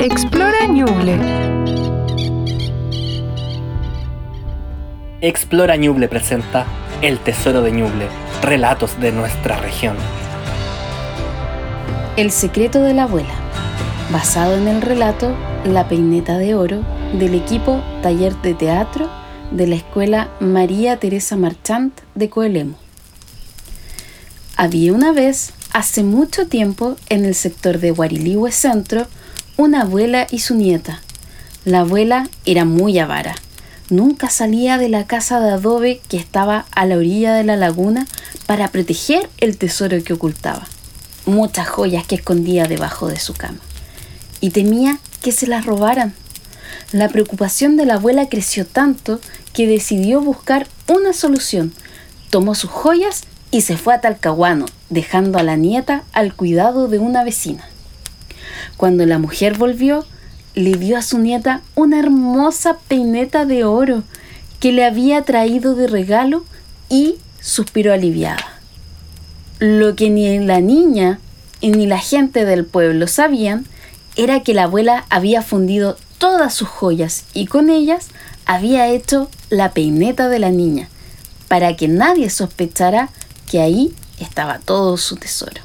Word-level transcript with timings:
Explora 0.00 0.64
Ñuble. 0.68 1.18
Explora 5.20 5.76
Ñuble 5.76 6.06
presenta 6.06 6.66
El 7.02 7.18
Tesoro 7.18 7.62
de 7.62 7.72
Ñuble, 7.72 8.06
relatos 8.40 9.00
de 9.00 9.10
nuestra 9.10 9.56
región. 9.56 9.96
El 12.16 12.30
secreto 12.30 12.80
de 12.80 12.94
la 12.94 13.02
abuela, 13.02 13.34
basado 14.12 14.56
en 14.56 14.68
el 14.68 14.82
relato 14.82 15.34
La 15.64 15.88
peineta 15.88 16.38
de 16.38 16.54
oro 16.54 16.84
del 17.14 17.34
equipo 17.34 17.82
Taller 18.00 18.36
de 18.36 18.54
Teatro 18.54 19.10
de 19.50 19.66
la 19.66 19.74
Escuela 19.74 20.28
María 20.38 20.98
Teresa 21.00 21.36
Marchant 21.36 21.92
de 22.14 22.30
Coelemo. 22.30 22.76
Había 24.56 24.92
una 24.92 25.10
vez, 25.10 25.54
hace 25.72 26.04
mucho 26.04 26.46
tiempo, 26.46 26.94
en 27.08 27.24
el 27.24 27.34
sector 27.34 27.80
de 27.80 27.90
Guarilihue 27.90 28.52
Centro, 28.52 29.08
una 29.58 29.82
abuela 29.82 30.28
y 30.30 30.38
su 30.38 30.54
nieta. 30.54 31.02
La 31.64 31.80
abuela 31.80 32.28
era 32.44 32.64
muy 32.64 32.96
avara. 33.00 33.34
Nunca 33.90 34.30
salía 34.30 34.78
de 34.78 34.88
la 34.88 35.04
casa 35.04 35.40
de 35.40 35.50
adobe 35.50 36.00
que 36.08 36.16
estaba 36.16 36.66
a 36.70 36.86
la 36.86 36.96
orilla 36.96 37.34
de 37.34 37.42
la 37.42 37.56
laguna 37.56 38.06
para 38.46 38.68
proteger 38.68 39.28
el 39.38 39.58
tesoro 39.58 40.00
que 40.04 40.12
ocultaba. 40.12 40.68
Muchas 41.26 41.68
joyas 41.68 42.06
que 42.06 42.14
escondía 42.14 42.66
debajo 42.66 43.08
de 43.08 43.18
su 43.18 43.34
cama. 43.34 43.58
Y 44.40 44.50
temía 44.50 45.00
que 45.22 45.32
se 45.32 45.48
las 45.48 45.66
robaran. 45.66 46.14
La 46.92 47.08
preocupación 47.08 47.76
de 47.76 47.84
la 47.84 47.94
abuela 47.94 48.28
creció 48.28 48.64
tanto 48.64 49.20
que 49.52 49.66
decidió 49.66 50.20
buscar 50.20 50.68
una 50.86 51.12
solución. 51.12 51.74
Tomó 52.30 52.54
sus 52.54 52.70
joyas 52.70 53.24
y 53.50 53.62
se 53.62 53.76
fue 53.76 53.94
a 53.94 54.00
Talcahuano, 54.00 54.66
dejando 54.88 55.36
a 55.36 55.42
la 55.42 55.56
nieta 55.56 56.04
al 56.12 56.32
cuidado 56.32 56.86
de 56.86 57.00
una 57.00 57.24
vecina. 57.24 57.68
Cuando 58.76 59.06
la 59.06 59.18
mujer 59.18 59.56
volvió, 59.56 60.04
le 60.54 60.72
dio 60.72 60.96
a 60.96 61.02
su 61.02 61.18
nieta 61.18 61.62
una 61.74 61.98
hermosa 61.98 62.78
peineta 62.88 63.44
de 63.44 63.64
oro 63.64 64.02
que 64.60 64.72
le 64.72 64.84
había 64.84 65.22
traído 65.22 65.74
de 65.74 65.86
regalo 65.86 66.44
y 66.88 67.16
suspiró 67.40 67.92
aliviada. 67.92 68.60
Lo 69.58 69.94
que 69.94 70.10
ni 70.10 70.38
la 70.38 70.60
niña 70.60 71.20
ni 71.62 71.86
la 71.86 71.98
gente 71.98 72.44
del 72.44 72.64
pueblo 72.64 73.06
sabían 73.06 73.66
era 74.16 74.42
que 74.42 74.54
la 74.54 74.64
abuela 74.64 75.04
había 75.10 75.42
fundido 75.42 75.96
todas 76.18 76.54
sus 76.54 76.68
joyas 76.68 77.24
y 77.34 77.46
con 77.46 77.70
ellas 77.70 78.08
había 78.46 78.88
hecho 78.88 79.30
la 79.50 79.72
peineta 79.72 80.28
de 80.28 80.38
la 80.38 80.50
niña, 80.50 80.88
para 81.48 81.76
que 81.76 81.88
nadie 81.88 82.30
sospechara 82.30 83.10
que 83.50 83.60
ahí 83.60 83.94
estaba 84.18 84.58
todo 84.58 84.96
su 84.96 85.16
tesoro. 85.16 85.62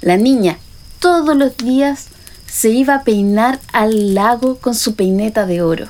La 0.00 0.16
niña 0.16 0.58
todos 1.04 1.36
los 1.36 1.54
días 1.58 2.06
se 2.46 2.70
iba 2.70 2.94
a 2.94 3.04
peinar 3.04 3.60
al 3.74 4.14
lago 4.14 4.56
con 4.56 4.74
su 4.74 4.94
peineta 4.94 5.44
de 5.44 5.60
oro, 5.60 5.86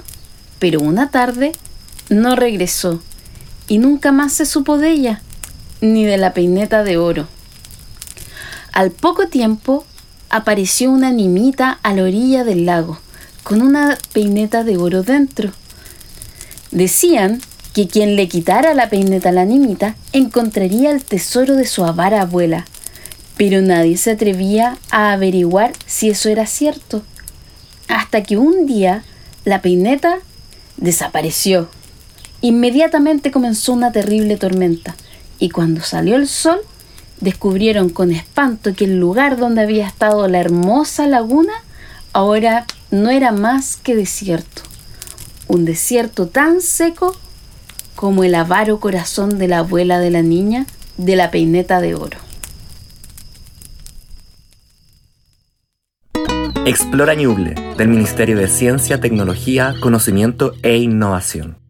pero 0.59 0.81
una 0.81 1.13
tarde 1.13 1.53
no 2.09 2.35
regresó 2.35 3.01
y 3.69 3.79
nunca 3.79 4.11
más 4.11 4.33
se 4.33 4.45
supo 4.45 4.77
de 4.77 4.91
ella, 4.91 5.23
ni 5.81 6.05
de 6.05 6.17
la 6.17 6.35
peineta 6.35 6.83
de 6.83 6.97
oro. 6.97 7.29
Al 8.73 8.91
poco 8.91 9.29
tiempo 9.29 9.85
apareció 10.31 10.91
una 10.91 11.13
nimita 11.13 11.79
a 11.85 11.95
la 11.95 12.03
orilla 12.03 12.43
del 12.43 12.67
lago, 12.67 12.99
con 13.45 13.63
una 13.63 13.97
peineta 14.13 14.65
de 14.65 14.79
oro 14.79 15.05
dentro. 15.05 15.53
Decían 16.73 17.41
que 17.73 17.87
quien 17.87 18.17
le 18.17 18.27
quitara 18.27 18.75
la 18.75 18.91
peineta 18.91 19.29
a 19.29 19.33
la 19.33 19.45
nimita 19.45 19.95
encontraría 20.13 20.91
el 20.91 21.05
tesoro 21.05 21.55
de 21.55 21.67
su 21.67 21.85
avara 21.85 22.23
abuela, 22.23 22.65
pero 23.37 23.61
nadie 23.63 23.97
se 23.97 24.13
atrevía 24.13 24.79
a 24.91 25.13
averiguar 25.13 25.73
si 25.87 26.11
eso 26.11 26.29
era 26.29 26.47
cierto, 26.47 27.03
hasta 27.89 28.23
que 28.23 28.37
un 28.37 28.67
día 28.67 29.05
la 29.45 29.61
peineta 29.61 30.19
desapareció. 30.77 31.69
Inmediatamente 32.41 33.31
comenzó 33.31 33.73
una 33.73 33.93
terrible 33.93 34.37
tormenta, 34.37 34.95
y 35.39 35.51
cuando 35.51 35.83
salió 35.83 36.17
el 36.17 36.29
sol, 36.29 36.61
descubrieron 37.21 37.89
con 37.89 38.11
espanto 38.11 38.75
que 38.75 38.85
el 38.85 38.99
lugar 38.99 39.37
donde 39.37 39.63
había 39.63 39.87
estado 39.87 40.29
la 40.29 40.41
hermosa 40.41 41.07
laguna 41.07 41.53
ahora 42.13 42.67
no 42.91 43.11
era 43.11 43.33
más 43.33 43.77
que 43.77 43.97
desierto, 43.97 44.63
un 45.49 45.65
desierto 45.65 46.29
tan 46.29 46.61
seco 46.61 47.17
como 47.95 48.25
el 48.25 48.35
avaro 48.35 48.81
corazón 48.81 49.39
de 49.39 49.49
la 49.49 49.59
abuela 49.59 49.99
de 49.99 50.11
la 50.11 50.23
niña 50.23 50.67
de 50.97 51.17
la 51.17 51.31
peineta 51.31 51.81
de 51.81 51.95
oro. 51.95 52.24
Explora 56.67 57.15
Ñuble, 57.15 57.55
del 57.77 57.89
Ministerio 57.89 58.39
de 58.39 58.49
Ciencia, 58.49 58.99
Tecnología, 58.99 59.75
Conocimiento 59.83 60.55
e 60.63 60.79
Innovación. 60.79 61.64